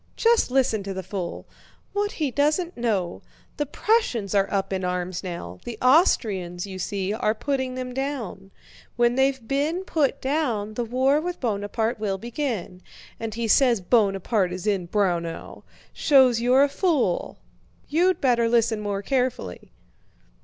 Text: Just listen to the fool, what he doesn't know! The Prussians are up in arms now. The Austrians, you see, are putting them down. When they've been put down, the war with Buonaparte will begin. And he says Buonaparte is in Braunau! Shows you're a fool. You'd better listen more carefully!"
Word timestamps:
Just 0.15 0.49
listen 0.49 0.81
to 0.81 0.95
the 0.95 1.03
fool, 1.03 1.45
what 1.93 2.13
he 2.13 2.31
doesn't 2.31 2.75
know! 2.75 3.21
The 3.57 3.67
Prussians 3.67 4.33
are 4.33 4.51
up 4.51 4.73
in 4.73 4.83
arms 4.83 5.23
now. 5.23 5.59
The 5.63 5.77
Austrians, 5.79 6.65
you 6.65 6.79
see, 6.79 7.13
are 7.13 7.35
putting 7.35 7.75
them 7.75 7.93
down. 7.93 8.49
When 8.95 9.13
they've 9.13 9.47
been 9.47 9.83
put 9.83 10.19
down, 10.19 10.73
the 10.73 10.83
war 10.83 11.21
with 11.21 11.39
Buonaparte 11.39 11.99
will 11.99 12.17
begin. 12.17 12.81
And 13.19 13.35
he 13.35 13.47
says 13.47 13.79
Buonaparte 13.79 14.51
is 14.51 14.65
in 14.65 14.87
Braunau! 14.87 15.65
Shows 15.93 16.41
you're 16.41 16.63
a 16.63 16.67
fool. 16.67 17.37
You'd 17.87 18.19
better 18.19 18.49
listen 18.49 18.81
more 18.81 19.03
carefully!" 19.03 19.69